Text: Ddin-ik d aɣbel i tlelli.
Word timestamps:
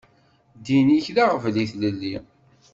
Ddin-ik 0.57 1.05
d 1.15 1.17
aɣbel 1.23 1.55
i 1.63 1.65
tlelli. 1.71 2.15